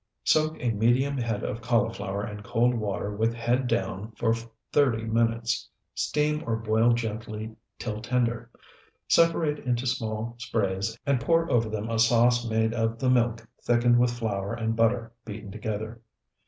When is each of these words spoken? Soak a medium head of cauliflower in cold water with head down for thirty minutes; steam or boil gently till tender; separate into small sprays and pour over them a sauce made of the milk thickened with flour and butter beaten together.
Soak 0.23 0.57
a 0.59 0.71
medium 0.71 1.15
head 1.19 1.43
of 1.43 1.61
cauliflower 1.61 2.25
in 2.25 2.41
cold 2.41 2.73
water 2.73 3.15
with 3.15 3.35
head 3.35 3.67
down 3.67 4.13
for 4.13 4.33
thirty 4.73 5.03
minutes; 5.03 5.69
steam 5.93 6.41
or 6.47 6.55
boil 6.55 6.91
gently 6.93 7.55
till 7.77 8.01
tender; 8.01 8.49
separate 9.07 9.59
into 9.59 9.85
small 9.85 10.33
sprays 10.39 10.97
and 11.05 11.21
pour 11.21 11.51
over 11.51 11.69
them 11.69 11.87
a 11.87 11.99
sauce 11.99 12.49
made 12.49 12.73
of 12.73 12.97
the 12.97 13.11
milk 13.11 13.47
thickened 13.61 13.99
with 13.99 14.09
flour 14.09 14.55
and 14.55 14.75
butter 14.75 15.11
beaten 15.23 15.51
together. 15.51 16.01